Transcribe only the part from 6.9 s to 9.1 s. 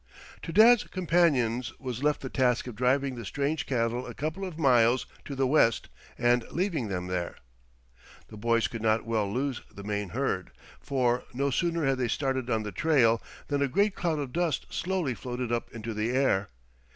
there. The boys could not